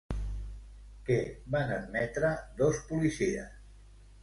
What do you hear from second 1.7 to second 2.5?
admetre